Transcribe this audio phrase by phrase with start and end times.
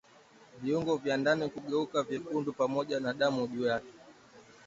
[0.61, 3.91] Viungo vya ndani kugeuka vyekundu pamoja na damu juu yake